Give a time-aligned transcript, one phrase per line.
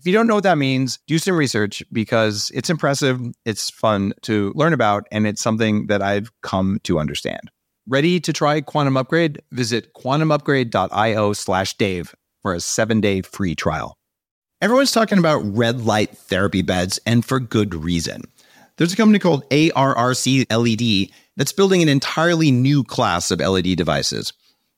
[0.00, 4.14] If you don't know what that means, do some research because it's impressive, it's fun
[4.22, 7.50] to learn about, and it's something that I've come to understand.
[7.86, 9.42] Ready to try Quantum Upgrade?
[9.52, 13.98] Visit quantumupgrade.io slash Dave for a seven day free trial.
[14.62, 18.22] Everyone's talking about red light therapy beds, and for good reason.
[18.78, 24.32] There's a company called ARRC LED that's building an entirely new class of LED devices.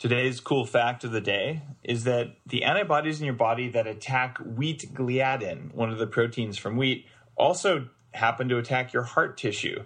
[0.00, 4.38] Today's cool fact of the day is that the antibodies in your body that attack
[4.38, 7.04] wheat gliadin, one of the proteins from wheat,
[7.36, 9.84] also happen to attack your heart tissue.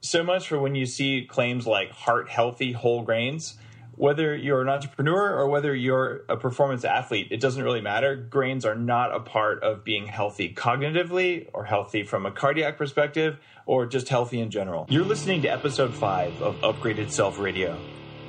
[0.00, 3.56] So much for when you see claims like heart healthy whole grains.
[3.96, 8.14] Whether you're an entrepreneur or whether you're a performance athlete, it doesn't really matter.
[8.14, 13.38] Grains are not a part of being healthy cognitively or healthy from a cardiac perspective
[13.66, 14.86] or just healthy in general.
[14.88, 17.76] You're listening to episode 5 of Upgraded Self Radio.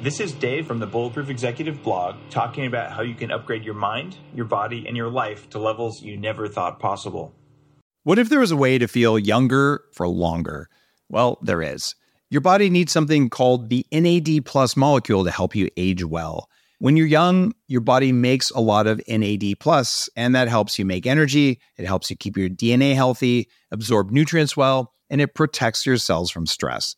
[0.04, 3.74] This is Dave from the Bulletproof Executive blog talking about how you can upgrade your
[3.74, 7.34] mind, your body, and your life to levels you never thought possible.
[8.04, 10.68] What if there was a way to feel younger for longer?
[11.08, 11.96] Well, there is.
[12.30, 16.50] Your body needs something called the NAD plus molecule to help you age well.
[16.80, 20.84] When you're young, your body makes a lot of NAD plus, and that helps you
[20.84, 21.62] make energy.
[21.78, 26.30] It helps you keep your DNA healthy, absorb nutrients well, and it protects your cells
[26.30, 26.98] from stress.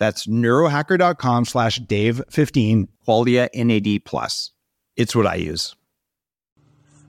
[0.00, 4.50] That's neurohacker.com slash Dave15, Qualia NAD plus.
[4.96, 5.76] It's what I use.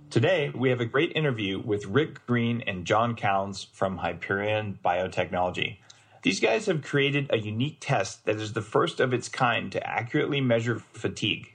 [0.09, 5.77] Today, we have a great interview with Rick Green and John Kalns from Hyperion Biotechnology.
[6.23, 9.87] These guys have created a unique test that is the first of its kind to
[9.87, 11.50] accurately measure fatigue.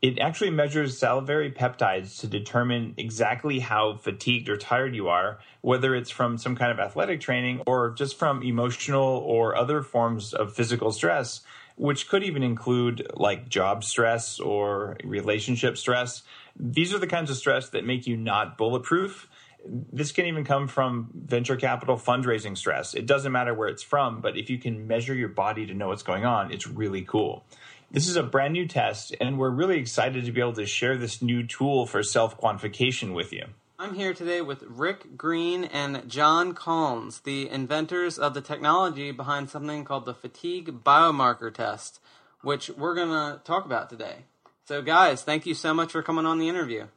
[0.00, 5.92] It actually measures salivary peptides to determine exactly how fatigued or tired you are, whether
[5.96, 10.54] it's from some kind of athletic training or just from emotional or other forms of
[10.54, 11.40] physical stress,
[11.74, 16.22] which could even include like job stress or relationship stress.
[16.56, 19.28] These are the kinds of stress that make you not bulletproof.
[19.66, 22.94] This can even come from venture capital fundraising stress.
[22.94, 25.88] It doesn't matter where it's from, but if you can measure your body to know
[25.88, 27.44] what's going on, it's really cool.
[27.90, 30.98] This is a brand new test, and we're really excited to be able to share
[30.98, 33.46] this new tool for self quantification with you.
[33.78, 39.48] I'm here today with Rick Green and John Kalns, the inventors of the technology behind
[39.48, 41.98] something called the fatigue biomarker test,
[42.42, 44.26] which we're going to talk about today.
[44.66, 46.88] So, guys, thank you so much for coming on the interview.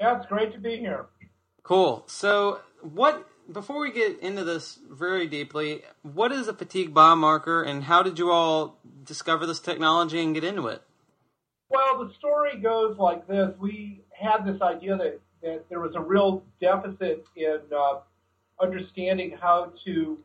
[0.00, 1.04] Yeah, it's great to be here.
[1.62, 2.04] Cool.
[2.06, 7.84] So, what before we get into this very deeply, what is a fatigue biomarker and
[7.84, 10.82] how did you all discover this technology and get into it?
[11.68, 13.50] Well, the story goes like this.
[13.58, 18.00] We had this idea that, that there was a real deficit in uh,
[18.60, 20.18] understanding how to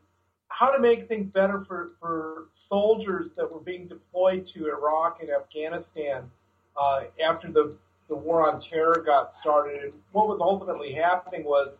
[0.48, 5.28] how to make things better for, for soldiers that were being deployed to Iraq and
[5.30, 6.30] Afghanistan
[6.80, 7.74] uh, after the,
[8.08, 9.82] the war on terror got started.
[9.82, 11.70] And what was ultimately happening was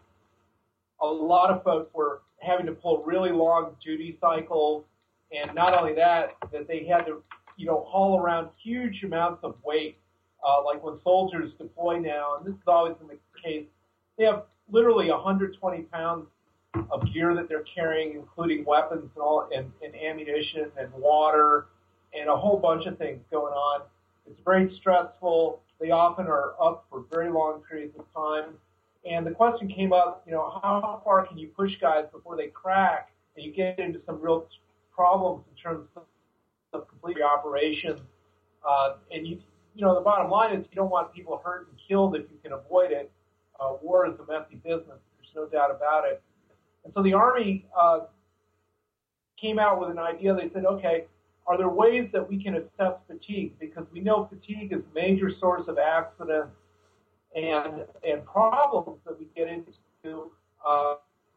[1.01, 4.85] a lot of folks were having to pull really long duty cycles,
[5.33, 7.23] and not only that, that they had to,
[7.57, 9.99] you know, haul around huge amounts of weight.
[10.47, 13.67] Uh, like when soldiers deploy now, and this has always been the case,
[14.17, 16.27] they have literally 120 pounds
[16.91, 21.67] of gear that they're carrying, including weapons and all, and, and ammunition and water,
[22.19, 23.83] and a whole bunch of things going on.
[24.27, 25.63] It's very stressful.
[25.81, 28.55] They often are up for very long periods of time.
[29.09, 32.49] And the question came up, you know, how far can you push guys before they
[32.49, 34.49] crack and you get into some real
[34.93, 35.87] problems in terms
[36.73, 38.01] of complete operations?
[38.69, 39.39] Uh, and you,
[39.77, 42.39] you know, the bottom line is you don't want people hurt and killed if you
[42.43, 43.13] can avoid it.
[43.61, 44.99] Uh, war is a messy business.
[45.19, 46.21] There's no doubt about it.
[46.85, 48.01] And so the Army uh,
[49.41, 50.35] came out with an idea.
[50.35, 51.05] They said, okay,
[51.47, 53.53] are there ways that we can assess fatigue?
[53.61, 56.51] Because we know fatigue is a major source of accidents
[57.35, 60.31] and and problems that we get into.
[60.67, 60.95] Uh,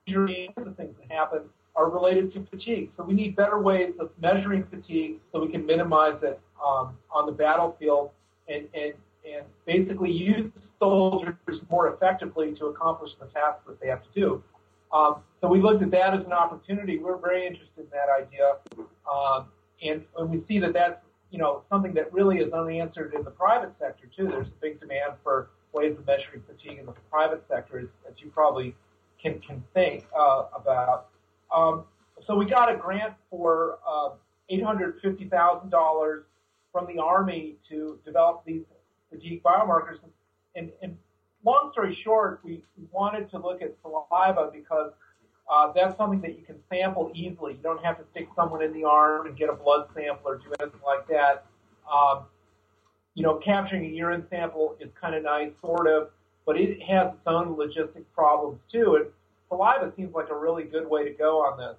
[0.08, 1.42] the things that happen
[1.76, 2.90] are related to fatigue.
[2.98, 7.26] So we need better ways of measuring fatigue so we can minimize it um, on
[7.26, 8.12] the battlefield
[8.48, 8.94] and, and,
[9.24, 11.36] and basically use soldiers
[11.70, 14.44] more effectively to accomplish the tasks that they have to do.
[14.92, 16.98] Um, so we looked at that as an opportunity.
[16.98, 18.54] We're very interested in that idea.
[19.12, 19.46] Um,
[19.84, 21.00] and, and we see that that's,
[21.32, 24.28] you know, something that really is unanswered in the private sector too.
[24.28, 28.14] There's a big demand for ways of measuring fatigue in the private sector, as, as
[28.18, 28.76] you probably
[29.22, 31.08] can, can think uh, about.
[31.56, 31.86] Um,
[32.26, 34.10] so we got a grant for uh,
[34.52, 36.22] $850,000
[36.72, 38.64] from the Army to develop these
[39.10, 39.98] fatigue biomarkers.
[40.56, 40.98] And, and
[41.44, 44.92] long story short, we wanted to look at saliva because
[45.50, 47.54] uh, that's something that you can sample easily.
[47.54, 50.38] You don't have to stick someone in the arm and get a blood sample or
[50.38, 51.46] do anything like that.
[51.92, 52.26] Um,
[53.20, 56.08] you know, capturing a urine sample is kind of nice, sort of,
[56.46, 58.96] but it has its own logistic problems too.
[58.96, 59.08] And
[59.50, 61.76] saliva seems like a really good way to go on this.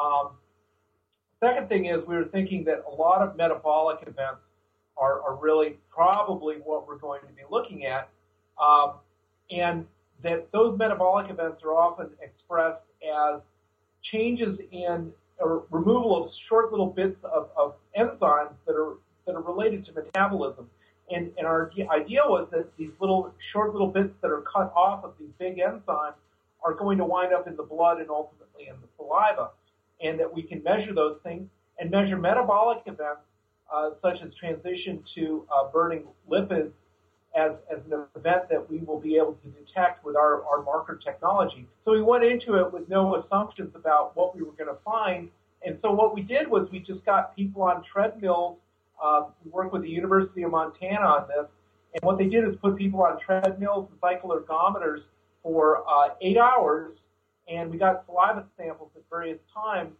[0.00, 0.36] Um,
[1.40, 4.42] second thing is we were thinking that a lot of metabolic events
[4.96, 8.08] are, are really probably what we're going to be looking at.
[8.62, 8.92] Um,
[9.50, 9.86] and
[10.22, 13.40] that those metabolic events are often expressed as
[14.04, 15.10] changes in
[15.40, 19.92] or removal of short little bits of, of enzymes that are that are related to
[19.92, 20.70] metabolism.
[21.10, 25.04] And, and our idea was that these little short little bits that are cut off
[25.04, 26.14] of these big enzymes
[26.62, 29.50] are going to wind up in the blood and ultimately in the saliva,
[30.00, 31.48] and that we can measure those things
[31.78, 33.22] and measure metabolic events
[33.72, 36.72] uh, such as transition to uh, burning lipids
[37.36, 40.98] as, as an event that we will be able to detect with our, our marker
[41.04, 41.66] technology.
[41.84, 45.28] So we went into it with no assumptions about what we were going to find.
[45.64, 48.58] And so what we did was we just got people on treadmills.
[49.02, 51.46] Uh, worked with the University of Montana on this.
[51.94, 55.00] And what they did is put people on treadmills and cycle ergometers
[55.42, 56.96] for uh, eight hours.
[57.48, 59.92] And we got saliva samples at various times.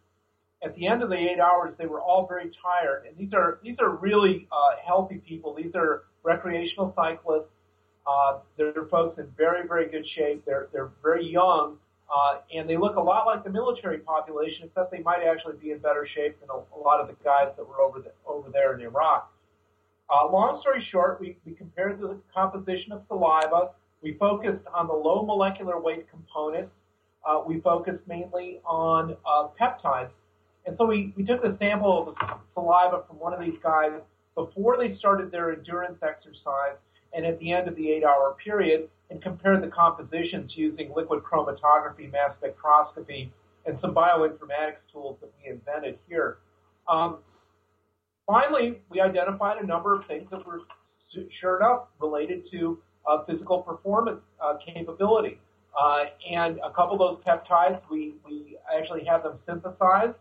[0.63, 3.05] At the end of the eight hours, they were all very tired.
[3.07, 5.55] And these are these are really uh, healthy people.
[5.55, 7.51] These are recreational cyclists.
[8.07, 10.45] Uh, they're folks in very, very good shape.
[10.47, 11.77] They're, they're very young,
[12.15, 15.73] uh, and they look a lot like the military population, except they might actually be
[15.73, 18.49] in better shape than a, a lot of the guys that were over, the, over
[18.51, 19.31] there in Iraq.
[20.09, 23.71] Uh, long story short, we, we compared the composition of saliva.
[24.03, 26.71] We focused on the low molecular weight components.
[27.27, 30.11] Uh, we focused mainly on uh, peptides.
[30.65, 33.93] And so we, we took a sample of saliva from one of these guys
[34.37, 36.77] before they started their endurance exercise
[37.17, 41.23] and at the end of the eight hour period and compared the compositions using liquid
[41.23, 43.31] chromatography, mass spectroscopy,
[43.65, 46.39] and some bioinformatics tools that we invented here.
[46.89, 47.19] Um,
[48.27, 50.61] finally, we identified a number of things that were
[51.41, 55.39] sure enough related to uh, physical performance uh, capability.
[55.81, 60.15] Uh, and a couple of those peptides, we, we actually have them synthesized.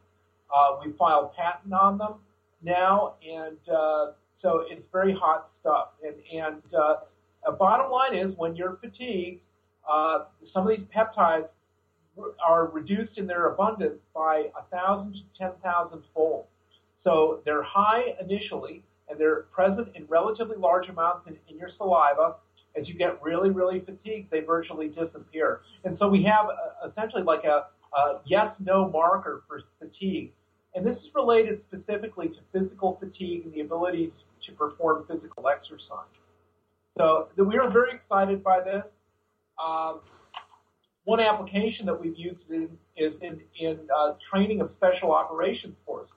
[0.56, 2.16] Uh, we filed patent on them
[2.62, 4.12] now, and uh,
[4.46, 5.90] so it's very hot stuff.
[6.04, 6.98] And, and uh,
[7.48, 9.42] a bottom line is when you're fatigued,
[9.92, 11.48] uh, some of these peptides
[12.48, 16.46] are reduced in their abundance by a thousand to ten thousand fold.
[17.04, 22.36] So they're high initially, and they're present in relatively large amounts in, in your saliva.
[22.80, 25.62] As you get really, really fatigued, they virtually disappear.
[25.86, 27.66] And so we have a, essentially like a,
[27.98, 30.32] a yes-no marker for fatigue
[30.76, 34.12] and this is related specifically to physical fatigue and the ability
[34.46, 36.12] to perform physical exercise.
[36.98, 38.84] So we are very excited by this.
[39.64, 40.02] Um,
[41.04, 46.12] one application that we've used in, is in, in uh, training of special operations forces.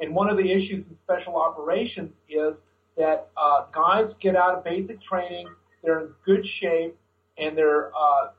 [0.00, 2.54] And one of the issues in special operations is
[2.96, 5.48] that uh, guys get out of basic training,
[5.82, 6.96] they're in good shape,
[7.38, 8.30] and they're uh,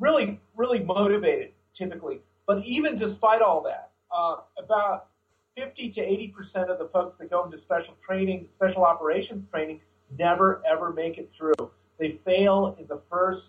[0.00, 2.20] really, really motivated typically.
[2.46, 5.08] But even despite all that, uh, about
[5.58, 9.80] 50 to 80 percent of the folks that go into special training, special operations training,
[10.16, 11.70] never ever make it through.
[11.98, 13.42] They fail in the first,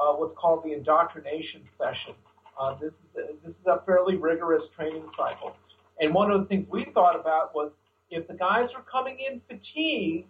[0.00, 2.14] uh, what's called the indoctrination session.
[2.58, 5.56] Uh, this, is a, this is a fairly rigorous training cycle.
[6.00, 7.72] And one of the things we thought about was
[8.10, 10.28] if the guys are coming in fatigued,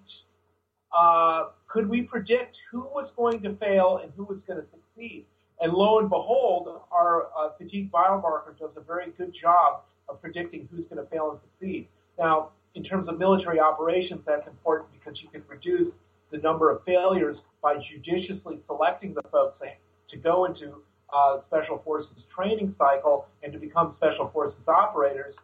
[0.97, 5.27] uh, could we predict who was going to fail and who was going to succeed?
[5.61, 10.69] And lo and behold, our uh, fatigue biomarker does a very good job of predicting
[10.71, 11.89] who's going to fail and succeed.
[12.19, 15.93] Now, in terms of military operations, that's important because you can reduce
[16.31, 19.61] the number of failures by judiciously selecting the folks
[20.11, 20.83] to go into
[21.13, 25.35] uh, special forces training cycle and to become special forces operators.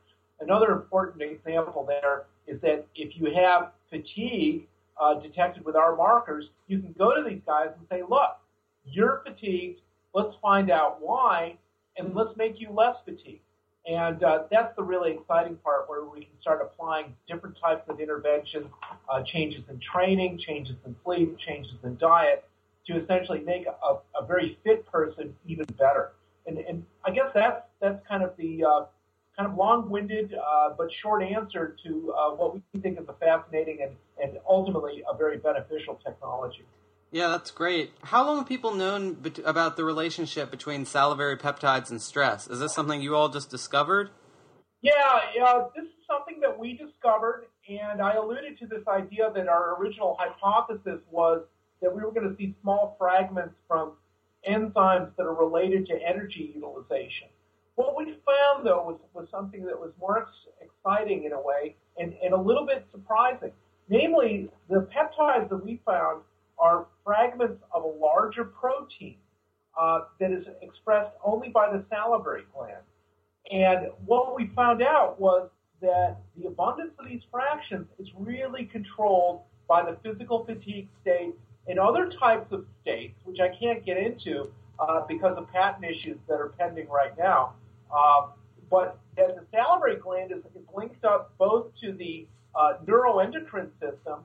[0.41, 4.67] Another important example there is that if you have fatigue
[5.01, 8.39] uh, detected with our markers, you can go to these guys and say, look,
[8.85, 9.81] you're fatigued.
[10.15, 11.57] Let's find out why,
[11.97, 13.41] and let's make you less fatigued.
[13.87, 17.99] And uh, that's the really exciting part where we can start applying different types of
[17.99, 18.67] interventions,
[19.09, 22.45] uh, changes in training, changes in sleep, changes in diet,
[22.87, 26.13] to essentially make a, a very fit person even better.
[26.47, 28.85] And, and I guess that's that's kind of the uh,
[29.37, 33.79] kind of long-winded uh, but short answer to uh, what we think is a fascinating
[33.83, 36.65] and, and ultimately a very beneficial technology.
[37.13, 37.93] Yeah, that's great.
[38.05, 42.49] How long have people known about the relationship between salivary peptides and stress?
[42.49, 44.09] Is this something you all just discovered?
[44.81, 49.47] Yeah, yeah, this is something that we discovered, and I alluded to this idea that
[49.47, 51.43] our original hypothesis was
[51.83, 53.93] that we were going to see small fragments from
[54.49, 57.29] enzymes that are related to energy utilization.
[57.75, 60.31] What we found, though, was, was something that was more ex-
[60.63, 63.53] exciting in a way and, and a little bit surprising.
[63.89, 66.23] Namely, the peptides that we found
[66.63, 69.17] are fragments of a larger protein
[69.79, 72.85] uh, that is expressed only by the salivary gland.
[73.51, 75.51] And what we found out was
[75.81, 81.35] that the abundance of these fractions is really controlled by the physical fatigue state
[81.67, 86.19] and other types of states, which I can't get into uh, because of patent issues
[86.29, 87.55] that are pending right now.
[87.93, 88.31] Um,
[88.71, 94.21] but the salivary gland is, is, linked up both to the uh, neuroendocrine system,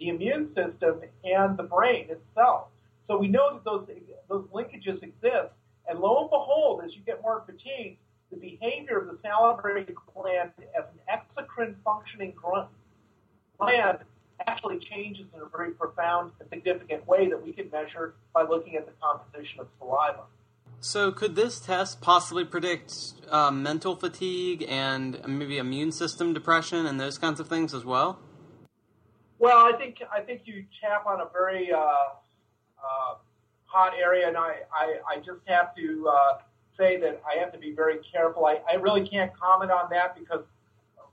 [0.00, 2.68] the immune system, and the brain itself.
[3.06, 3.86] So we know that those
[4.28, 5.52] those linkages exist.
[5.86, 7.98] And lo and behold, as you get more fatigued,
[8.30, 12.32] the behavior of the salivary gland as an exocrine functioning
[13.58, 13.98] gland
[14.46, 18.76] actually changes in a very profound and significant way that we can measure by looking
[18.76, 20.22] at the composition of saliva.
[20.82, 22.94] So, could this test possibly predict
[23.28, 28.18] uh, mental fatigue and maybe immune system depression and those kinds of things as well?
[29.40, 33.14] Well, I think I think you tap on a very uh, uh,
[33.64, 36.38] hot area, and I, I, I just have to uh,
[36.76, 38.44] say that I have to be very careful.
[38.44, 40.44] I, I really can't comment on that because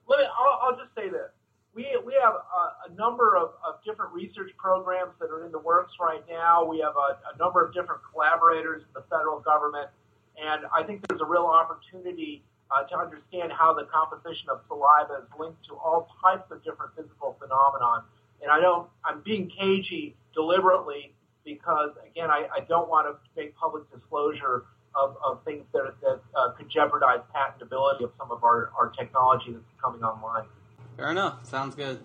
[0.10, 0.26] let me.
[0.26, 1.32] I'll, I'll just say this:
[1.74, 5.60] we, we have a, a number of, of, different research programs that are in the
[5.60, 6.66] works right now.
[6.66, 9.88] We have a, a, number of different collaborators in the federal government,
[10.36, 15.24] and I think there's a real opportunity uh, to understand how the composition of saliva
[15.24, 18.04] is linked to all types of different physical phenomenon.
[18.42, 21.14] And I don't, I'm being cagey deliberately
[21.44, 24.66] because, again, I, I don't want to make public disclosure
[24.96, 29.52] of, of things that, that uh, could jeopardize patentability of some of our, our technology
[29.52, 30.46] that's coming online.
[30.98, 31.46] Fair enough.
[31.46, 32.00] Sounds good.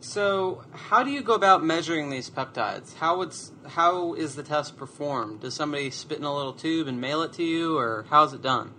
[0.00, 2.96] So, how do you go about measuring these peptides?
[2.96, 3.34] How would
[3.68, 5.40] how is the test performed?
[5.40, 8.42] Does somebody spit in a little tube and mail it to you, or how's it
[8.42, 8.74] done?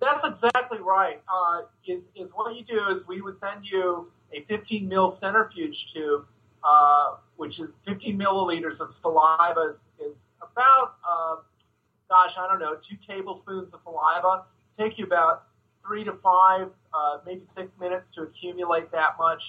[0.00, 1.20] That's exactly right.
[1.28, 5.76] Uh, is, is what you do is we would send you a 15 mil centrifuge
[5.94, 6.24] tube,
[6.62, 11.36] uh, which is 15 milliliters of saliva is, is about, uh,
[12.08, 14.44] gosh, I don't know, two tablespoons of saliva.
[14.78, 15.44] Take you about
[15.86, 19.42] three to five, uh, maybe six minutes to accumulate that much.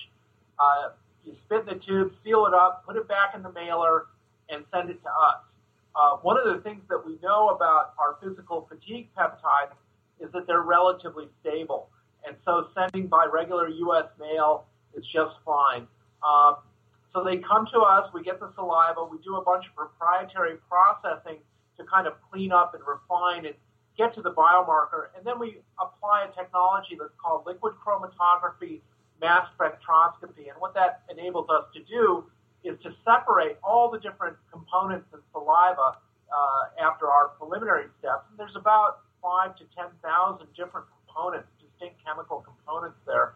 [0.60, 0.90] Uh,
[1.26, 4.08] you spit in the tube, seal it up, put it back in the mailer,
[4.50, 5.42] and send it to us.
[5.96, 9.74] Uh, one of the things that we know about our physical fatigue peptides
[10.20, 11.90] is that they're relatively stable.
[12.28, 14.06] And so sending by regular U.S.
[14.20, 14.66] mail
[14.96, 15.88] is just fine.
[16.24, 16.58] Um,
[17.14, 20.58] so they come to us, we get the saliva, we do a bunch of proprietary
[20.68, 21.40] processing
[21.78, 23.56] to kind of clean up and refine and
[23.98, 28.82] get to the biomarker, and then we apply a technology that's called liquid chromatography
[29.22, 30.52] mass spectroscopy.
[30.52, 32.26] And what that enables us to do
[32.64, 35.96] is to separate all the different components in saliva
[36.28, 38.28] uh, after our preliminary steps.
[38.30, 39.96] And there's about five to 10,000
[40.58, 43.36] different components, distinct chemical components there.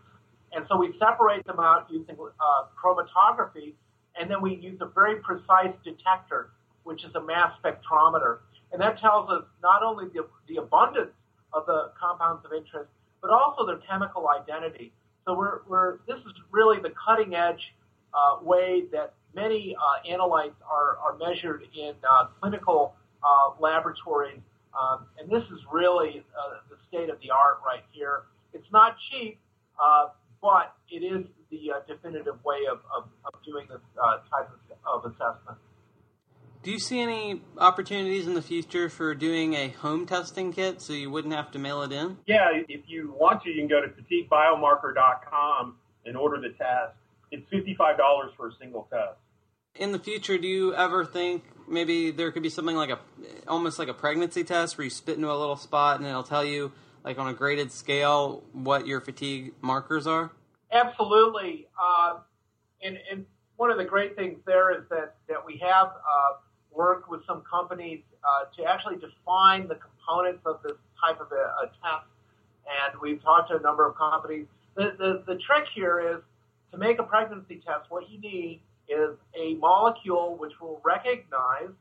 [0.54, 3.74] And so we separate them out using uh, chromatography,
[4.20, 6.52] and then we use a very precise detector,
[6.84, 8.40] which is a mass spectrometer.
[8.72, 11.12] And that tells us not only the, the abundance
[11.54, 12.90] of the compounds of interest,
[13.22, 14.94] but also their chemical identity.
[15.26, 17.74] So we're, we're this is really the cutting edge
[18.14, 24.40] uh, way that many uh, analytes are, are measured in uh, clinical uh, laboratories.
[24.80, 28.24] Um, and this is really uh, the state of the art right here.
[28.54, 29.40] It's not cheap,
[29.82, 30.08] uh,
[30.42, 35.06] but it is the uh, definitive way of, of, of doing this uh, type of,
[35.06, 35.58] of assessment.
[36.62, 40.92] Do you see any opportunities in the future for doing a home testing kit so
[40.92, 42.18] you wouldn't have to mail it in?
[42.28, 46.96] Yeah, if you want to, you can go to fatiguebiomarker.com and order the test.
[47.32, 49.18] It's $55 for a single test.
[49.76, 53.00] In the future, do you ever think maybe there could be something like a
[53.48, 56.44] almost like a pregnancy test where you spit into a little spot and it'll tell
[56.44, 56.72] you
[57.10, 60.32] like on a graded scale what your fatigue markers are?
[60.72, 61.68] Absolutely.
[61.82, 62.20] Uh,
[62.84, 63.26] and, and
[63.58, 66.38] one of the great things there is that, that we have uh,
[66.72, 71.66] worked with some companies uh, to actually define the components of this type of a,
[71.66, 72.06] a, test.
[72.68, 74.46] And we've talked to a number of companies.
[74.76, 76.22] The, the, the trick here is
[76.72, 81.74] to make a pregnancy test, what you need is a molecule which will recognize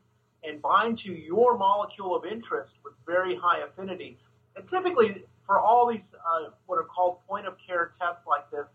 [0.43, 4.17] and bind to your molecule of interest with very high affinity.
[4.59, 8.65] And typically, for all these uh, what are called point of care tests like this,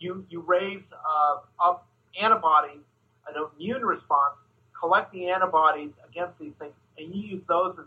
[0.00, 1.86] you, you raise uh, up
[2.20, 2.82] antibodies,
[3.28, 4.34] an immune response,
[4.78, 7.86] collect the antibodies against these things, and you use those as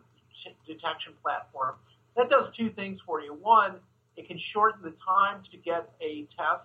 [0.66, 1.76] detection platform.
[2.16, 3.34] That does two things for you.
[3.34, 3.76] One,
[4.16, 6.64] it can shorten the time to get a test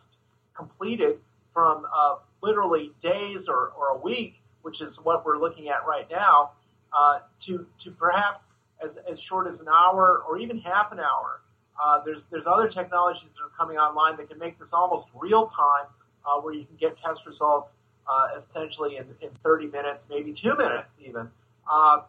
[0.56, 1.18] completed
[1.54, 6.06] from uh, literally days or, or a week, which is what we're looking at right
[6.10, 6.52] now,
[6.92, 8.40] uh, to, to perhaps
[8.82, 11.40] as, as short as an hour or even half an hour.
[11.82, 15.46] Uh, there's, there's other technologies that are coming online that can make this almost real
[15.54, 15.86] time,
[16.26, 17.68] uh, where you can get test results
[18.08, 21.28] uh, essentially in, in 30 minutes, maybe two minutes even.
[21.70, 22.00] Uh,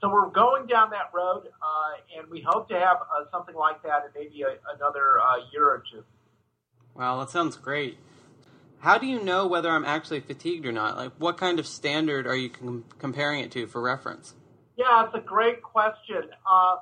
[0.00, 3.82] so we're going down that road, uh, and we hope to have uh, something like
[3.84, 6.02] that in maybe a, another uh, year or two.
[6.94, 7.98] Wow, that sounds great.
[8.80, 10.96] How do you know whether I'm actually fatigued or not?
[10.96, 14.34] Like, what kind of standard are you com- comparing it to for reference?
[14.76, 16.30] Yeah, it's a great question.
[16.50, 16.76] Uh,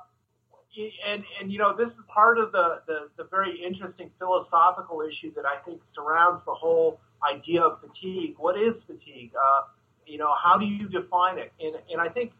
[1.05, 5.33] and, and, you know, this is part of the, the, the, very interesting philosophical issue
[5.35, 8.35] that I think surrounds the whole idea of fatigue.
[8.37, 9.31] What is fatigue?
[9.35, 9.67] Uh,
[10.07, 11.51] you know, how do you define it?
[11.59, 12.31] And, and I think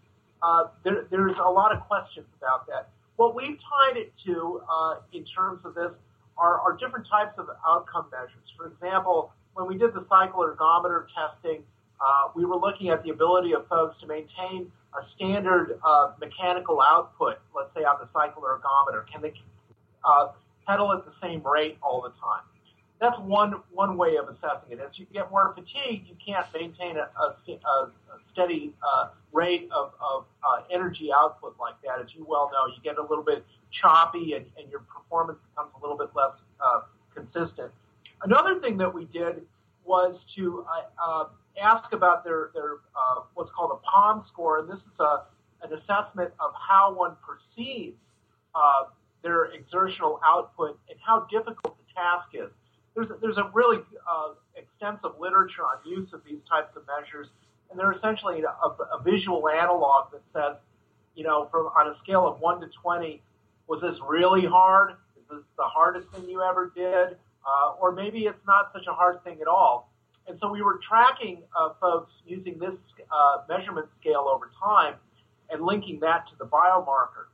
[0.42, 2.90] uh, there, there's a lot of questions about that.
[3.18, 5.92] What we've tied it to uh, in terms of this
[6.38, 8.48] are, are different types of outcome measures.
[8.58, 11.64] For example, when we did the cycle ergometer testing,
[12.00, 16.82] uh, we were looking at the ability of folks to maintain a standard uh, mechanical
[16.82, 19.06] output, let's say on the cycle ergometer.
[19.12, 19.34] Can they
[20.04, 20.30] uh,
[20.68, 22.44] pedal at the same rate all the time?
[23.00, 24.80] That's one one way of assessing it.
[24.80, 27.92] As you get more fatigued, you can't maintain a, a, a
[28.32, 32.00] steady uh, rate of, of uh, energy output like that.
[32.00, 35.72] As you well know, you get a little bit choppy and, and your performance becomes
[35.78, 36.82] a little bit less uh,
[37.16, 37.72] consistent.
[38.24, 39.42] Another thing that we did
[39.84, 41.26] was to uh, uh,
[41.60, 45.24] ask about their, their uh, what's called a POM score, and this is a,
[45.64, 47.98] an assessment of how one perceives
[48.56, 48.86] uh,
[49.24, 52.52] their exertional output and how difficult the task is.
[52.96, 57.28] There's a, there's a really uh, extensive literature on use of these types of measures,
[57.70, 60.58] and they're essentially a, a visual analog that says,
[61.16, 63.22] you know, from on a scale of one to twenty,
[63.68, 64.92] was this really hard?
[65.16, 67.18] Is this the hardest thing you ever did?
[67.46, 69.91] uh, or maybe it's not such a hard thing at all.
[70.28, 72.76] And so we were tracking uh, folks using this
[73.12, 74.96] uh, measurement scale over time
[75.50, 77.28] and linking that to the biomarker.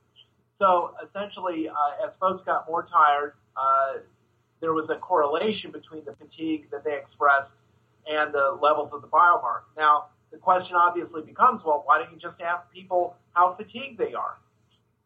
[0.60, 4.00] So essentially, uh, as folks got more tired, uh,
[4.60, 7.52] there was a correlation between the fatigue that they expressed
[8.10, 9.70] and the levels of the biomarker.
[9.78, 14.14] Now, the question obviously becomes, well, why don't you just ask people how fatigued they
[14.14, 14.38] are?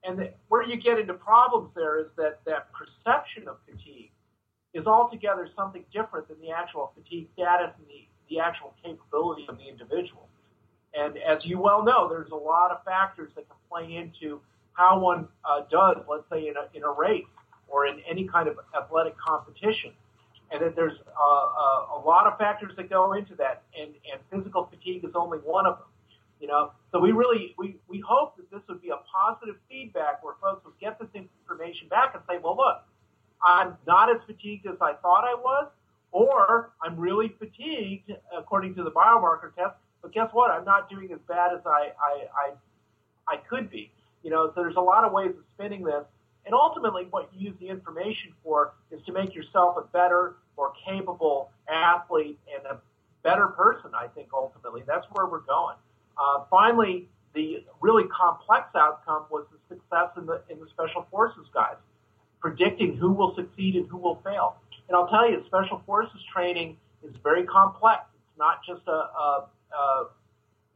[0.03, 4.10] And the, where you get into problems there is that that perception of fatigue
[4.73, 9.57] is altogether something different than the actual fatigue status and the, the actual capability of
[9.57, 10.27] the individual.
[10.93, 14.41] And as you well know, there's a lot of factors that can play into
[14.73, 17.23] how one uh, does, let's say, in a, in a race
[17.67, 19.91] or in any kind of athletic competition.
[20.51, 24.19] And that there's uh, uh, a lot of factors that go into that, and, and
[24.29, 25.87] physical fatigue is only one of them.
[26.41, 30.23] You know, so we really we, we hope that this would be a positive feedback
[30.23, 32.83] where folks would get this information back and say, well, look,
[33.43, 35.67] I'm not as fatigued as I thought I was,
[36.11, 39.75] or I'm really fatigued according to the biomarker test.
[40.01, 40.51] But guess what?
[40.51, 42.53] I'm not doing as bad as I I, I,
[43.27, 43.91] I could be.
[44.23, 46.03] You know, so there's a lot of ways of spinning this.
[46.45, 50.73] And ultimately, what you use the information for is to make yourself a better, more
[50.87, 52.79] capable athlete and a
[53.23, 53.91] better person.
[53.93, 55.75] I think ultimately that's where we're going.
[56.17, 61.45] Uh, finally, the really complex outcome was the success in the in the special forces
[61.53, 61.75] guys,
[62.41, 64.57] predicting who will succeed and who will fail.
[64.87, 68.03] And I'll tell you, special forces training is very complex.
[68.13, 70.07] It's not just a, a, a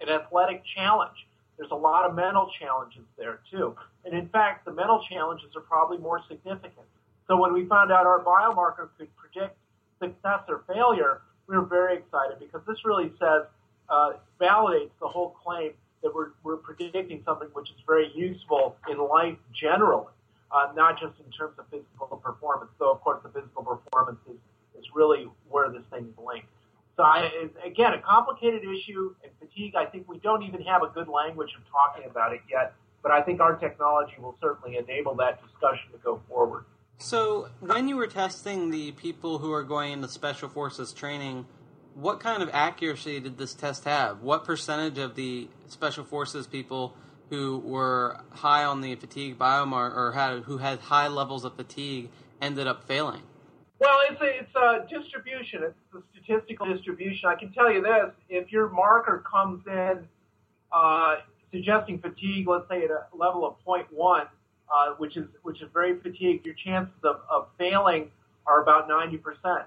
[0.01, 1.27] an athletic challenge.
[1.57, 3.75] There's a lot of mental challenges there too.
[4.03, 6.85] And in fact, the mental challenges are probably more significant.
[7.27, 9.57] So when we found out our biomarker could predict
[10.01, 13.43] success or failure, we were very excited because this really says,
[13.89, 15.71] uh, validates the whole claim
[16.03, 20.11] that we're, we're predicting something which is very useful in life generally,
[20.55, 22.71] uh, not just in terms of physical performance.
[22.79, 24.37] So of course the physical performance is,
[24.79, 26.47] is really where this thing is linked.
[26.95, 27.29] So I,
[27.65, 29.75] again, a complicated issue and fatigue.
[29.75, 33.11] I think we don't even have a good language of talking about it yet, but
[33.11, 36.63] I think our technology will certainly enable that discussion to go forward.
[36.97, 41.45] So, when you were testing the people who are going into special forces training,
[41.95, 44.21] what kind of accuracy did this test have?
[44.21, 46.95] What percentage of the special forces people
[47.29, 52.09] who were high on the fatigue biomarker or had who had high levels of fatigue
[52.41, 53.21] ended up failing?
[53.79, 55.63] Well, it's a, it's a distribution.
[55.63, 57.29] It's a statistical distribution.
[57.29, 60.07] I can tell you this: if your marker comes in
[60.71, 61.15] uh,
[61.51, 64.27] suggesting fatigue, let's say at a level of 0.1,
[64.73, 68.11] uh, which is which is very fatigued, your chances of, of failing
[68.47, 69.63] are about 90%.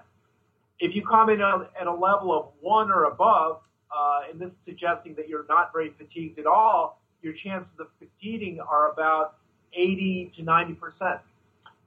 [0.79, 3.59] If you come in at a level of one or above,
[3.91, 7.87] uh, and this is suggesting that you're not very fatigued at all, your chances of
[7.99, 9.35] succeeding are about
[9.73, 11.19] 80 to 90%.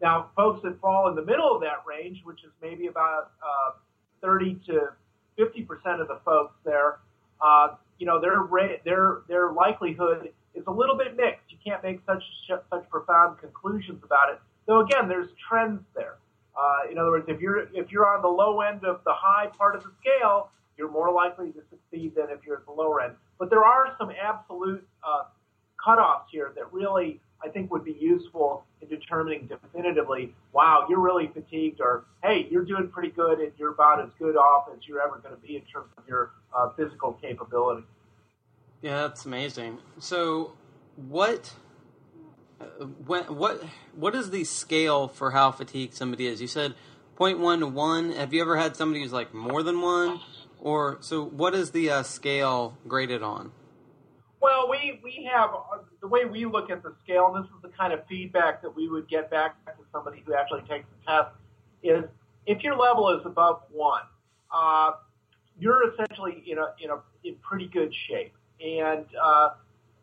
[0.01, 3.73] Now, folks that fall in the middle of that range, which is maybe about uh,
[4.21, 4.88] 30 to
[5.37, 6.99] 50 percent of the folks there,
[7.40, 8.38] uh, you know, their
[8.85, 11.51] their their likelihood is a little bit mixed.
[11.51, 14.40] You can't make such such profound conclusions about it.
[14.66, 16.16] Though again, there's trends there.
[16.57, 19.47] Uh, in other words, if you're if you're on the low end of the high
[19.57, 23.01] part of the scale, you're more likely to succeed than if you're at the lower
[23.01, 23.14] end.
[23.42, 25.24] But there are some absolute uh,
[25.85, 31.26] cutoffs here that really I think would be useful in determining definitively, wow, you're really
[31.26, 35.02] fatigued, or hey, you're doing pretty good and you're about as good off as you're
[35.02, 37.83] ever going to be in terms of your uh, physical capability.
[38.81, 39.78] Yeah, that's amazing.
[39.98, 40.52] So,
[40.94, 41.52] what,
[42.61, 42.64] uh,
[43.07, 43.64] when, what,
[43.96, 46.40] what is the scale for how fatigued somebody is?
[46.40, 46.74] You said
[47.18, 48.12] 0.1 to 1.
[48.12, 50.20] Have you ever had somebody who's like more than 1?
[50.62, 53.51] Or, so what is the uh, scale graded on?
[54.40, 57.62] Well, we, we have uh, the way we look at the scale, and this is
[57.62, 61.12] the kind of feedback that we would get back to somebody who actually takes the
[61.12, 61.35] test,
[61.83, 62.05] is
[62.46, 64.03] if your level is above one,
[64.55, 64.92] uh,
[65.59, 68.33] you're essentially in a in a in pretty good shape,
[68.64, 69.51] and uh,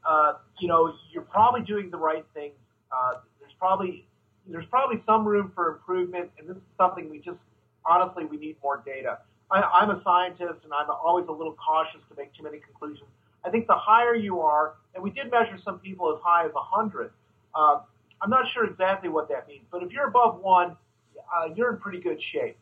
[0.07, 2.55] uh, you know you're probably doing the right things.
[2.91, 4.05] Uh, there's probably
[4.45, 7.39] there's probably some room for improvement, and this is something we just
[7.85, 9.19] honestly we need more data.
[9.51, 13.09] I, I'm a scientist, and I'm always a little cautious to make too many conclusions
[13.43, 16.53] I think the higher you are, and we did measure some people as high as
[16.53, 17.11] 100.
[17.55, 17.79] Uh,
[18.21, 20.75] I'm not sure exactly what that means, but if you're above one,
[21.17, 22.57] uh, you're in pretty good shape.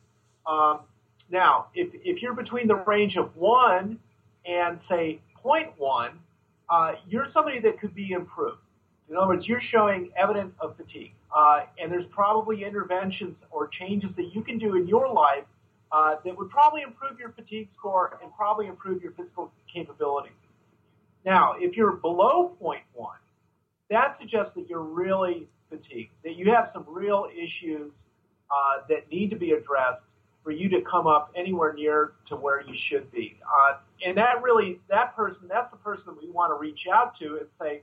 [0.45, 0.81] Um,
[1.31, 3.99] now, if, if you're between the range of one
[4.45, 6.11] and say 0.1,
[6.69, 8.59] uh, you're somebody that could be improved.
[9.09, 14.09] In other words, you're showing evidence of fatigue, uh, and there's probably interventions or changes
[14.17, 15.45] that you can do in your life
[15.91, 20.31] uh, that would probably improve your fatigue score and probably improve your physical capability.
[21.25, 22.79] Now, if you're below 0.1,
[23.89, 27.91] that suggests that you're really fatigued, that you have some real issues
[28.51, 30.01] uh, that need to be addressed
[30.43, 33.37] for you to come up anywhere near to where you should be.
[33.43, 37.19] Uh, and that really, that person, that's the person that we want to reach out
[37.19, 37.81] to and say,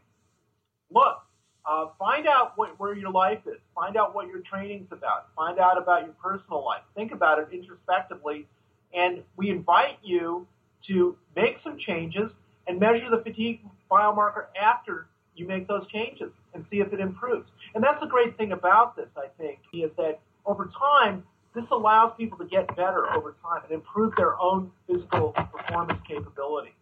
[0.91, 1.19] look,
[1.67, 3.59] uh, find out what, where your life is.
[3.75, 5.29] Find out what your training's about.
[5.35, 6.83] Find out about your personal life.
[6.95, 8.47] Think about it introspectively.
[8.93, 10.47] And we invite you
[10.87, 12.31] to make some changes
[12.67, 17.49] and measure the fatigue biomarker after you make those changes and see if it improves.
[17.75, 21.25] And that's the great thing about this, I think, is that over time,
[21.55, 26.75] this allows people to get better over time and improve their own physical performance capability.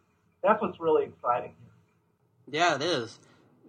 [0.42, 2.61] That's what's really exciting here.
[2.61, 3.18] Yeah, it is.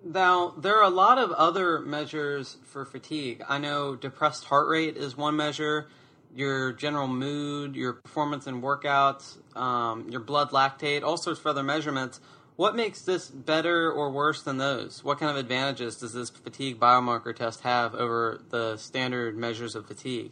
[0.03, 3.41] Now, there are a lot of other measures for fatigue.
[3.47, 5.87] I know depressed heart rate is one measure
[6.35, 11.63] your general mood, your performance in workouts, um, your blood lactate, all sorts of other
[11.63, 12.19] measurements.
[12.55, 15.03] What makes this better or worse than those?
[15.03, 19.87] What kind of advantages does this fatigue biomarker test have over the standard measures of
[19.87, 20.31] fatigue?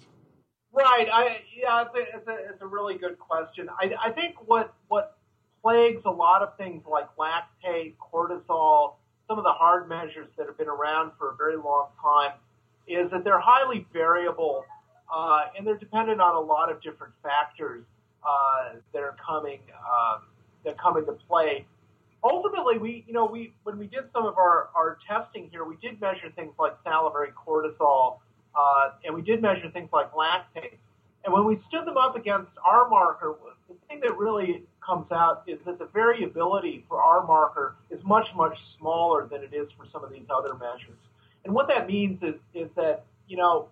[0.71, 1.07] Right.
[1.12, 3.69] I, yeah, it's a, it's a, it's a really good question.
[3.69, 5.17] I, I think what what
[5.62, 8.95] plagues a lot of things like lactate, cortisol,
[9.32, 12.34] some of the hard measures that have been around for a very long time,
[12.86, 14.65] is that they're highly variable
[15.10, 17.86] uh, and they're dependent on a lot of different factors
[18.28, 20.24] uh, that are coming um,
[20.65, 21.65] that come into play.
[22.26, 25.78] ultimately, we, you know, we when we did some of our, our testing here, we
[25.82, 28.17] did measure things like salivary cortisol,
[28.54, 30.76] uh, and we did measure things like lactate.
[31.24, 33.36] And when we stood them up against our marker,
[33.70, 38.28] the thing that really comes out is that the variability for our marker is much,
[38.36, 40.98] much smaller than it is for some of these other measures.
[41.46, 43.70] And what that means is, is that, you know,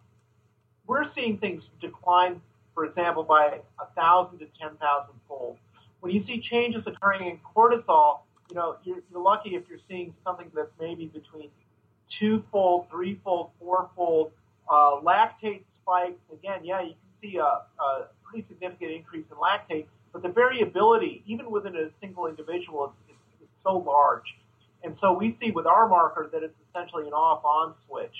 [0.88, 2.42] we're seeing things decline,
[2.74, 4.80] for example, by 1,000 to 10,000
[5.28, 5.58] fold.
[6.00, 10.14] When you see changes occurring in cortisol, you know, you're, you're lucky if you're seeing
[10.24, 11.50] something that's maybe between
[12.20, 14.32] two-fold, three-fold, four-fold.
[14.68, 19.86] Uh, lactate spikes, again, yeah, you can see a, a pretty significant increase in lactate,
[20.12, 24.26] but the variability, even within a single individual, is, is, is so large.
[24.84, 28.16] And so we see with our marker that it's essentially an off-on switch.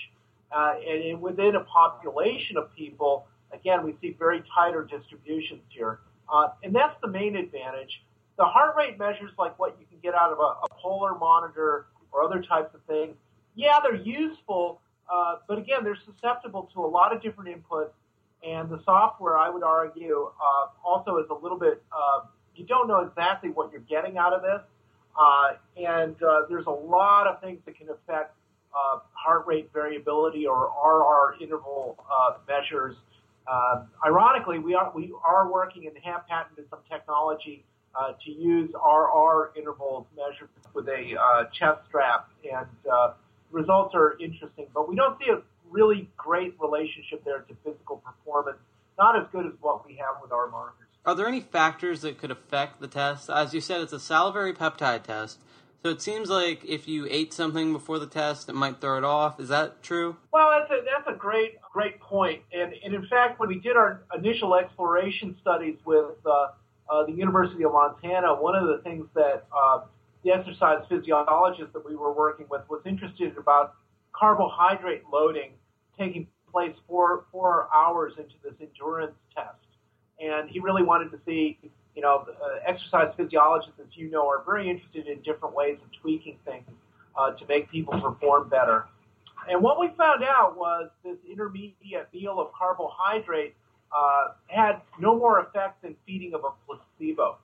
[0.52, 6.00] Uh, and in, within a population of people, again, we see very tighter distributions here.
[6.32, 8.02] Uh, and that's the main advantage.
[8.36, 11.86] The heart rate measures like what you can get out of a, a polar monitor
[12.12, 13.16] or other types of things,
[13.54, 14.80] yeah, they're useful,
[15.12, 17.90] uh, but again, they're susceptible to a lot of different inputs.
[18.46, 22.88] And the software, I would argue, uh, also is a little bit, uh, you don't
[22.88, 24.60] know exactly what you're getting out of this.
[25.18, 28.34] Uh, and uh, there's a lot of things that can affect
[28.74, 32.96] uh, heart rate variability or RR interval uh, measures.
[34.06, 39.52] Ironically, we are we are working and have patented some technology uh, to use RR
[39.56, 43.12] intervals measured with a uh, chest strap, and uh,
[43.50, 44.66] results are interesting.
[44.72, 48.58] But we don't see a really great relationship there to physical performance.
[48.98, 50.86] Not as good as what we have with our markers.
[51.06, 53.30] Are there any factors that could affect the test?
[53.30, 55.38] As you said, it's a salivary peptide test.
[55.82, 59.04] So it seems like if you ate something before the test, it might throw it
[59.04, 59.40] off.
[59.40, 60.16] Is that true?
[60.30, 62.42] Well, that's a, that's a great great point.
[62.52, 66.48] And, and in fact, when we did our initial exploration studies with uh,
[66.90, 69.80] uh, the University of Montana, one of the things that uh,
[70.22, 73.74] the exercise physiologist that we were working with was interested about
[74.12, 75.52] carbohydrate loading
[76.00, 79.54] taking place four four hours into this endurance test,
[80.18, 81.58] and he really wanted to see
[81.94, 85.90] you know, uh, exercise physiologists, as you know, are very interested in different ways of
[86.00, 86.68] tweaking things
[87.18, 88.86] uh, to make people perform better.
[89.48, 93.54] And what we found out was this intermediate meal of carbohydrate
[93.94, 97.38] uh, had no more effect than feeding of a placebo.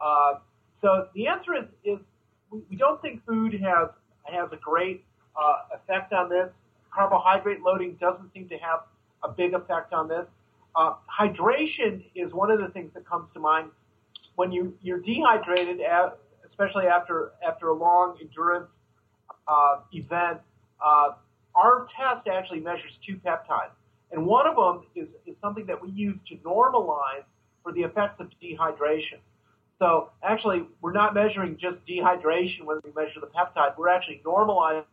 [0.00, 0.34] Uh,
[0.80, 1.98] so the answer is, is
[2.50, 3.88] we, we don't think food has
[4.24, 5.04] has a great
[5.36, 6.50] uh, effect on this.
[6.98, 8.80] Carbohydrate loading doesn't seem to have
[9.22, 10.26] a big effect on this.
[10.74, 13.70] Uh, hydration is one of the things that comes to mind
[14.34, 15.78] when you you're dehydrated,
[16.48, 18.68] especially after after a long endurance
[19.46, 20.40] uh, event,
[20.84, 21.10] uh,
[21.54, 23.74] our test actually measures two peptides,
[24.10, 27.24] and one of them is, is something that we use to normalize
[27.62, 29.18] for the effects of dehydration.
[29.78, 33.78] So actually, we're not measuring just dehydration when we measure the peptide.
[33.78, 34.84] We're actually normalizing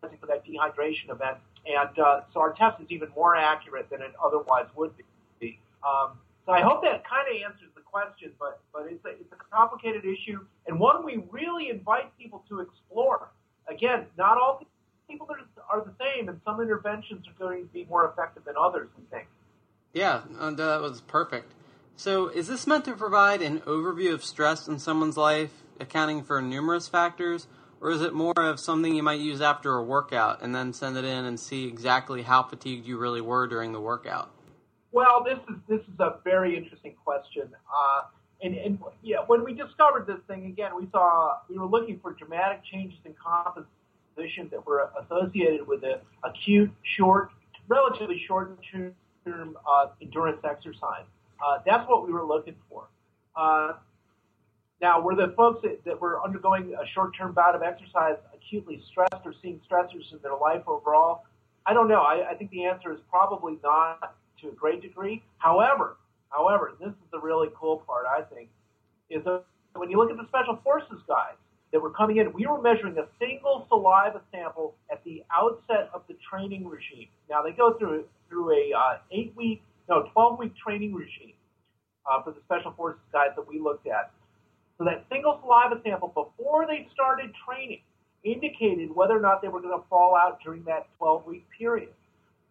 [0.00, 1.36] for that dehydration event,
[1.66, 4.92] and uh, so our test is even more accurate than it otherwise would
[5.38, 5.58] be.
[5.84, 6.12] Um,
[6.46, 9.54] so I hope that kind of answers the question, but but it's a, it's a
[9.54, 13.28] complicated issue and one we really invite people to explore.
[13.68, 14.64] Again, not all
[15.08, 15.28] people
[15.68, 18.88] are, the same, and some interventions are going to be more effective than others.
[18.96, 19.26] We think.
[19.92, 21.52] Yeah, uh, that was perfect.
[21.96, 26.40] So, is this meant to provide an overview of stress in someone's life, accounting for
[26.40, 27.48] numerous factors,
[27.80, 30.96] or is it more of something you might use after a workout and then send
[30.96, 34.30] it in and see exactly how fatigued you really were during the workout?
[34.92, 37.44] Well, this is this is a very interesting question.
[37.44, 38.02] Uh,
[38.42, 42.12] and, and yeah, when we discovered this thing again, we saw we were looking for
[42.12, 47.30] dramatic changes in composition that were associated with the acute, short,
[47.68, 48.94] relatively short-term
[49.26, 51.04] uh, endurance exercise.
[51.44, 52.88] Uh, that's what we were looking for.
[53.36, 53.74] Uh,
[54.80, 59.22] now, were the folks that, that were undergoing a short-term bout of exercise acutely stressed
[59.24, 61.24] or seeing stressors in their life overall?
[61.66, 62.00] I don't know.
[62.00, 65.22] I, I think the answer is probably not to a great degree.
[65.36, 65.98] However,
[66.30, 68.48] however, this is the really cool part, I think,
[69.10, 71.36] is that when you look at the special forces guys
[71.72, 76.02] that were coming in, we were measuring a single saliva sample at the outset of
[76.08, 77.08] the training regime.
[77.28, 81.34] Now they go through through a uh, eight week, no, twelve week training regime
[82.10, 84.10] uh, for the special forces guys that we looked at.
[84.80, 87.82] So that single saliva sample before they started training
[88.24, 91.90] indicated whether or not they were going to fall out during that 12 week period.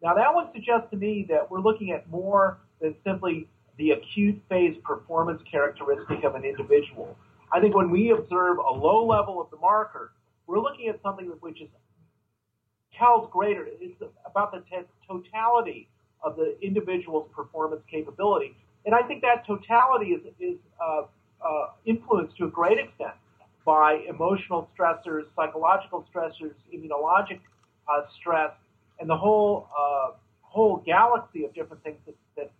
[0.03, 3.47] Now, that would suggest to me that we're looking at more than simply
[3.79, 7.17] the acute phase performance characteristic of an individual.
[7.51, 10.11] I think when we observe a low level of the marker,
[10.45, 11.67] we're looking at something which is
[12.95, 13.65] tells greater.
[13.67, 15.89] It's about the t- totality
[16.23, 21.03] of the individual's performance capability, and I think that totality is is uh,
[21.45, 23.13] uh, influenced to a great extent
[23.65, 27.39] by emotional stressors, psychological stressors, immunologic
[27.87, 28.51] uh, stress,
[28.99, 32.51] and the whole uh, whole galaxy of different things that, that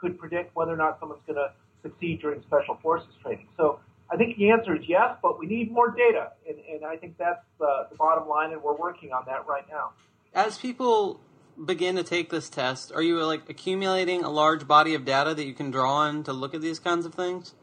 [0.00, 3.48] could predict whether or not someone's going to succeed during special forces training.
[3.56, 3.78] So
[4.10, 7.16] I think the answer is yes, but we need more data, and, and I think
[7.18, 9.90] that's the, the bottom line, and we're working on that right now.
[10.34, 11.20] As people
[11.64, 15.44] begin to take this test, are you like accumulating a large body of data that
[15.44, 17.54] you can draw on to look at these kinds of things?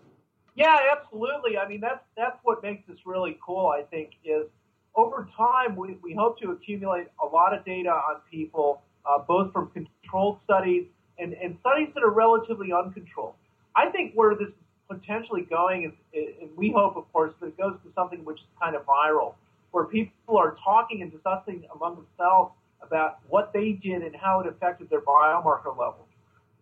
[0.56, 1.58] Yeah, absolutely.
[1.58, 3.68] I mean, that's that's what makes this really cool.
[3.68, 4.48] I think is
[4.96, 9.52] over time we, we hope to accumulate a lot of data on people, uh, both
[9.52, 10.86] from controlled studies
[11.20, 13.34] and, and studies that are relatively uncontrolled.
[13.76, 14.54] I think where this is
[14.88, 18.46] potentially going is, and we hope, of course, that it goes to something which is
[18.62, 19.34] kind of viral,
[19.72, 24.48] where people are talking and discussing among themselves about what they did and how it
[24.48, 26.05] affected their biomarker levels.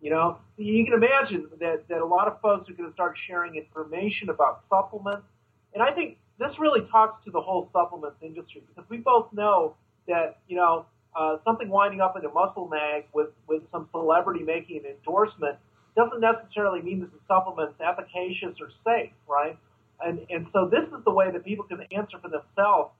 [0.04, 3.16] You know, you can imagine that, that a lot of folks are going to start
[3.26, 5.24] sharing information about supplements.
[5.72, 9.76] And I think this really talks to the whole supplements industry because we both know
[10.06, 10.84] that, you know,
[11.16, 15.56] uh, something winding up in a muscle mag with, with some celebrity making an endorsement
[15.96, 19.56] doesn't necessarily mean that the supplement's efficacious or safe, right?
[20.04, 22.92] And, and so this is the way that people can answer for themselves.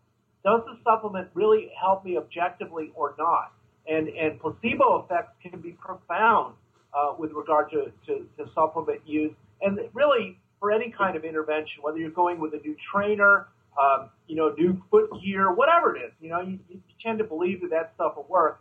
[0.42, 3.52] Does the supplement really help me objectively or not?
[3.86, 6.54] And, and placebo effects can be profound
[6.96, 9.32] uh, with regard to, to, to supplement use.
[9.62, 13.48] And really, for any kind of intervention, whether you're going with a new trainer,
[13.80, 17.24] um, you know, new foot gear, whatever it is, you know, you, you tend to
[17.24, 18.60] believe that that stuff will work.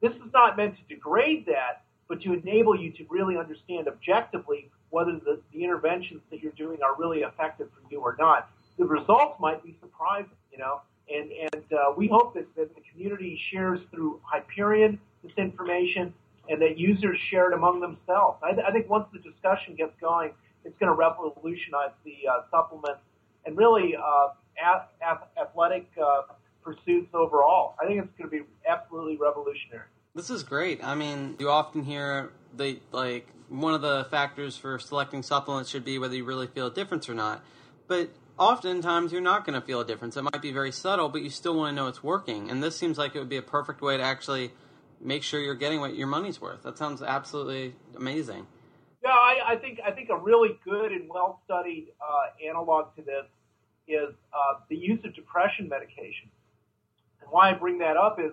[0.00, 4.70] This is not meant to degrade that, but to enable you to really understand objectively
[4.90, 8.50] whether the, the interventions that you're doing are really effective for you or not.
[8.78, 12.82] The results might be surprising, you know, and, and uh, we hope that, that the
[12.92, 16.14] community shares through Hyperion this information
[16.48, 18.38] and that users share it among themselves.
[18.42, 20.32] I, th- I think once the discussion gets going,
[20.64, 23.00] it's going to revolutionize the uh, supplements
[23.44, 24.28] and really uh,
[25.40, 26.22] athletic uh,
[26.62, 27.74] pursuits overall.
[27.80, 29.86] I think it's going to be absolutely revolutionary.
[30.14, 30.82] This is great.
[30.82, 35.84] I mean, you often hear they like one of the factors for selecting supplements should
[35.84, 37.42] be whether you really feel a difference or not.
[37.86, 40.16] But oftentimes you're not going to feel a difference.
[40.16, 42.50] It might be very subtle, but you still want to know it's working.
[42.50, 44.52] And this seems like it would be a perfect way to actually
[45.00, 46.62] make sure you're getting what your money's worth.
[46.62, 48.46] That sounds absolutely amazing.
[49.02, 53.02] Yeah, I, I think I think a really good and well studied uh, analog to
[53.02, 53.24] this
[53.86, 56.28] is uh, the use of depression medication.
[57.20, 58.32] And why I bring that up is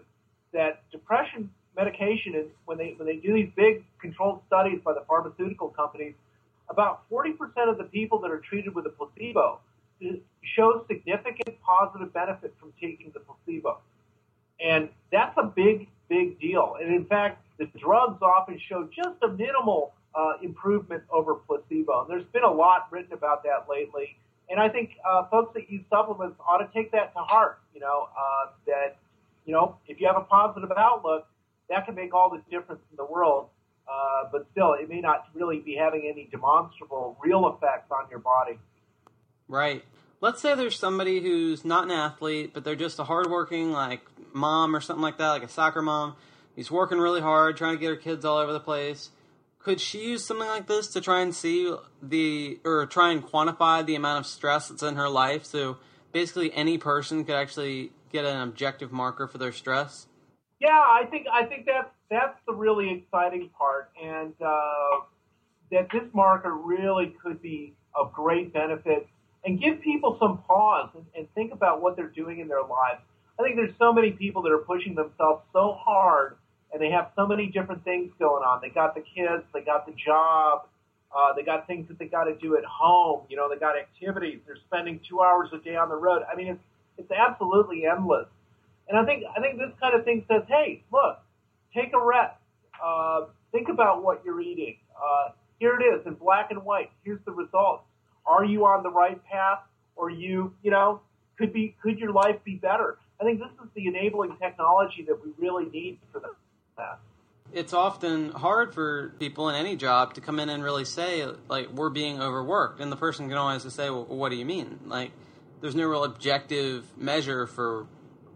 [0.53, 5.03] that depression medication, and when they when they do these big controlled studies by the
[5.07, 6.13] pharmaceutical companies,
[6.69, 7.37] about 40%
[7.69, 9.59] of the people that are treated with a placebo
[10.43, 13.79] show significant positive benefit from taking the placebo.
[14.59, 16.75] And that's a big big deal.
[16.81, 22.01] And in fact, the drugs often show just a minimal uh, improvement over placebo.
[22.01, 24.17] And there's been a lot written about that lately.
[24.49, 27.59] And I think uh, folks that use supplements ought to take that to heart.
[27.73, 28.97] You know uh, that
[29.45, 31.27] you know if you have a positive outlook,
[31.69, 33.49] that can make all the difference in the world.
[33.87, 38.19] Uh, but still, it may not really be having any demonstrable, real effects on your
[38.19, 38.57] body.
[39.47, 39.83] Right.
[40.21, 44.01] Let's say there's somebody who's not an athlete, but they're just a hardworking, like
[44.35, 46.15] mom or something like that, like a soccer mom.
[46.55, 49.09] He's working really hard, trying to get her kids all over the place.
[49.59, 53.83] Could she use something like this to try and see the, or try and quantify
[53.83, 55.45] the amount of stress that's in her life?
[55.45, 55.77] So
[56.11, 60.07] basically, any person could actually get an objective marker for their stress.
[60.59, 65.01] Yeah, I think I think that's that's the really exciting part, and uh,
[65.71, 69.07] that this marker really could be of great benefit
[69.43, 73.01] and give people some pause and, and think about what they're doing in their lives.
[73.39, 76.37] I think there's so many people that are pushing themselves so hard
[76.71, 78.59] and they have so many different things going on.
[78.61, 80.67] They got the kids, they got the job,
[81.15, 83.21] uh, they got things that they got to do at home.
[83.29, 84.39] You know, they got activities.
[84.45, 86.23] They're spending two hours a day on the road.
[86.31, 86.61] I mean, it's
[86.97, 88.27] it's absolutely endless.
[88.89, 91.19] And I think I think this kind of thing says, hey, look,
[91.73, 92.35] take a rest.
[92.83, 94.77] Uh, think about what you're eating.
[94.95, 96.91] Uh, here it is in black and white.
[97.03, 97.83] Here's the results.
[98.25, 99.59] Are you on the right path,
[99.95, 100.99] or you, you know,
[101.37, 102.97] could be could your life be better?
[103.19, 106.21] I think this is the enabling technology that we really need for
[106.77, 106.99] that.
[107.53, 111.69] It's often hard for people in any job to come in and really say, like,
[111.69, 112.81] we're being overworked.
[112.81, 114.79] And the person can always say, well, what do you mean?
[114.85, 115.11] Like,
[115.61, 117.87] there's no real objective measure for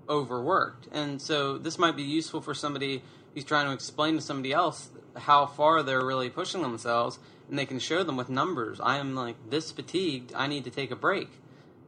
[0.08, 0.88] overworked.
[0.94, 3.02] And so this might be useful for somebody
[3.34, 7.20] who's trying to explain to somebody else how far they're really pushing themselves.
[7.50, 8.80] And they can show them with numbers.
[8.80, 10.34] I am like this fatigued.
[10.34, 11.30] I need to take a break.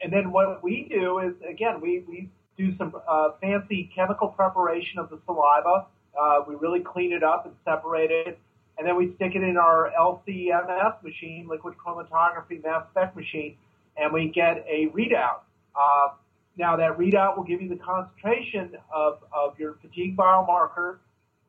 [0.00, 4.98] and then what we do is again we we do some uh, fancy chemical preparation
[4.98, 5.86] of the saliva.
[6.20, 8.38] Uh, we really clean it up and separate it,
[8.76, 13.56] and then we stick it in our LCMS machine, liquid chromatography mass spec machine,
[13.96, 15.40] and we get a readout.
[15.78, 16.08] Uh,
[16.56, 20.98] now that readout will give you the concentration of, of your fatigue biomarker,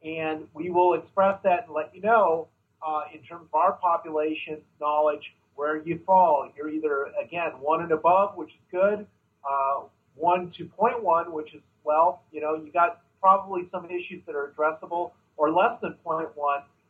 [0.04, 2.48] and we will express that and let you know
[2.86, 6.50] uh, in terms of our population knowledge where you fall.
[6.56, 9.06] You're either again one and above, which is good,
[9.44, 9.82] uh,
[10.20, 14.54] 1 to 0.1, which is, well, you know, you got probably some issues that are
[14.58, 16.28] addressable, or less than 0.1,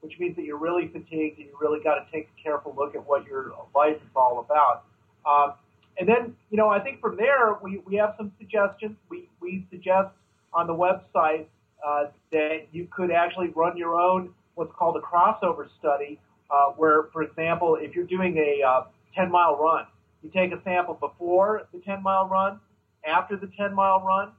[0.01, 2.95] which means that you're really fatigued and you really got to take a careful look
[2.95, 4.83] at what your life is all about.
[5.25, 5.53] Um,
[5.99, 8.95] and then, you know, I think from there, we, we have some suggestions.
[9.09, 10.09] We, we suggest
[10.53, 11.45] on the website
[11.85, 16.19] uh, that you could actually run your own what's called a crossover study,
[16.51, 18.83] uh, where, for example, if you're doing a uh,
[19.15, 19.85] 10 mile run,
[20.21, 22.59] you take a sample before the 10 mile run
[23.05, 24.31] after the 10 mile run,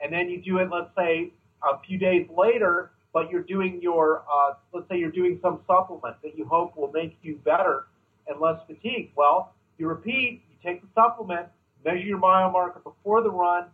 [0.00, 1.32] and then you do it, let's say,
[1.62, 6.16] a few days later, but you're doing your, uh, let's say you're doing some supplement
[6.22, 7.86] that you hope will make you better
[8.28, 9.12] and less fatigued.
[9.16, 11.48] Well, you repeat, you take the supplement,
[11.84, 13.66] measure your biomarker before the run,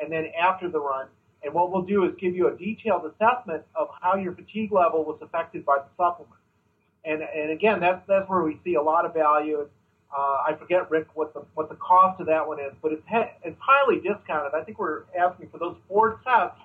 [0.00, 1.06] and then after the run.
[1.42, 5.04] And what we'll do is give you a detailed assessment of how your fatigue level
[5.04, 6.40] was affected by the supplement.
[7.04, 9.66] And, and again, that's, that's where we see a lot of value.
[10.16, 13.02] Uh, I forget, Rick, what the what the cost of that one is, but it's
[13.08, 14.54] he- it's highly discounted.
[14.54, 16.60] I think we're asking for those four tests.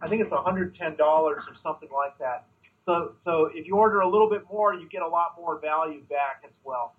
[0.00, 2.46] I think it's $110 or something like that.
[2.86, 6.02] So so if you order a little bit more, you get a lot more value
[6.08, 6.94] back as well.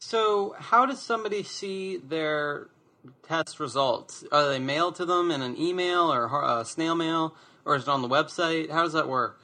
[0.00, 2.68] So how does somebody see their
[3.22, 4.24] test results?
[4.32, 7.34] Are they mailed to them in an email or a snail mail,
[7.64, 8.70] or is it on the website?
[8.70, 9.40] How does that work?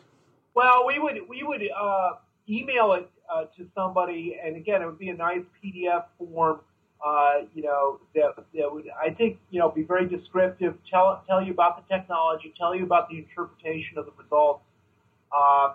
[0.54, 2.10] Well, we would we would uh,
[2.48, 6.60] email it uh, to somebody, and again, it would be a nice PDF form.
[7.04, 11.42] Uh, you know, that, that would, I think, you know, be very descriptive, tell, tell
[11.42, 14.62] you about the technology, tell you about the interpretation of the results.
[15.30, 15.74] Uh,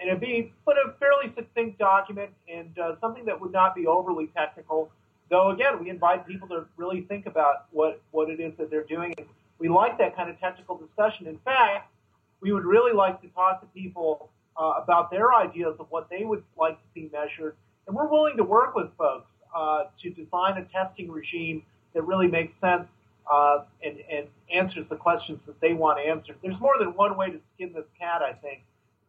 [0.00, 3.86] and it'd be, but a fairly succinct document and uh, something that would not be
[3.86, 4.90] overly technical.
[5.28, 8.84] Though, again, we invite people to really think about what, what it is that they're
[8.84, 9.12] doing.
[9.18, 9.26] And
[9.58, 11.26] we like that kind of technical discussion.
[11.26, 11.92] In fact,
[12.40, 16.24] we would really like to talk to people uh, about their ideas of what they
[16.24, 17.56] would like to see measured.
[17.86, 21.62] And we're willing to work with folks uh, to design a testing regime
[21.94, 22.86] that really makes sense
[23.30, 26.36] uh, and, and answers the questions that they want answered.
[26.42, 28.62] There's more than one way to skin this cat, I think.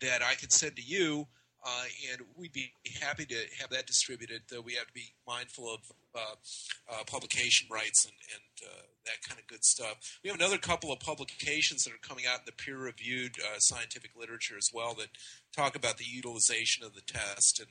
[0.00, 1.26] that I could send to you,
[1.64, 4.42] uh, and we'd be happy to have that distributed.
[4.50, 5.80] Though we have to be mindful of
[6.14, 8.70] uh, publication rights and, and
[9.06, 10.18] that kind of good stuff.
[10.22, 14.56] We have another couple of publications that are coming out in the peer-reviewed scientific literature
[14.58, 15.08] as well that
[15.56, 17.68] talk about the utilization of the test and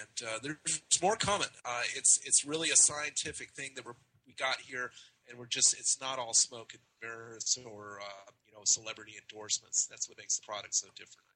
[0.00, 1.48] and uh, there's more coming.
[1.64, 3.84] Uh, it's it's really a scientific thing that
[4.26, 4.90] we got here,
[5.28, 9.86] and we're just it's not all smoke and mirrors or uh, know celebrity endorsements.
[9.86, 11.26] That's what makes the product so different.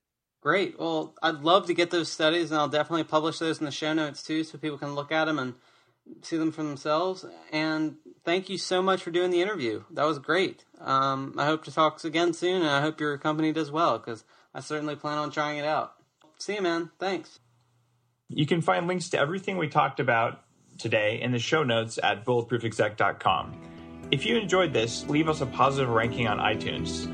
[0.40, 0.78] Great.
[0.78, 3.92] Well, I'd love to get those studies, and I'll definitely publish those in the show
[3.92, 5.54] notes too, so people can look at them and
[6.22, 7.26] see them for themselves.
[7.52, 9.84] And thank you so much for doing the interview.
[9.90, 10.64] That was great.
[10.80, 14.24] Um, I hope to talk again soon, and I hope your company does well because
[14.54, 15.92] I certainly plan on trying it out.
[16.38, 16.90] See you, man.
[16.98, 17.38] Thanks.
[18.28, 20.42] You can find links to everything we talked about
[20.78, 23.80] today in the show notes at bulletproofexec.com.
[24.12, 27.06] If you enjoyed this, leave us a positive ranking on iTunes.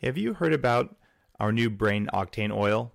[0.00, 0.94] Have you heard about
[1.40, 2.92] our new brain octane oil?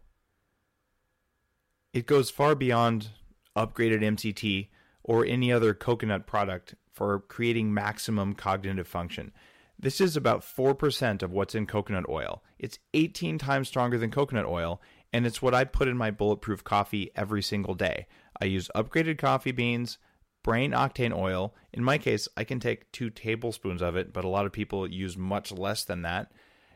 [1.92, 3.10] It goes far beyond
[3.58, 4.70] upgraded MCT
[5.04, 9.34] or any other coconut product for creating maximum cognitive function.
[9.80, 12.42] This is about 4% of what's in coconut oil.
[12.58, 14.82] It's 18 times stronger than coconut oil,
[15.14, 18.08] and it's what I put in my bulletproof coffee every single day.
[18.42, 19.98] I use upgraded coffee beans,
[20.44, 21.56] brain octane oil.
[21.74, 24.88] In my case, I can take two tablespoons of it, but a lot of people
[24.88, 26.32] use much less than that.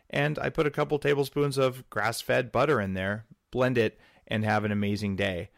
[0.09, 4.43] And I put a couple tablespoons of grass fed butter in there, blend it, and
[4.43, 5.49] have an amazing day.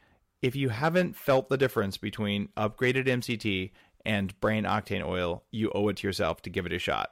[0.41, 3.71] If you haven't felt the difference between upgraded MCT
[4.05, 7.11] and brain octane oil, you owe it to yourself to give it a shot.